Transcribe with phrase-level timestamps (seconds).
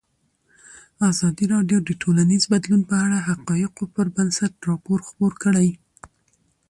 [1.09, 5.69] ازادي راډیو د ټولنیز بدلون په اړه د حقایقو پر بنسټ راپور خپور کړی.